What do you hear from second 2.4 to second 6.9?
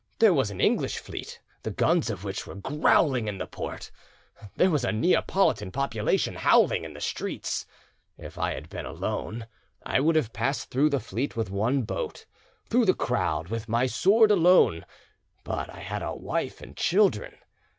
were growling in the port, there was a Neapolitan population howling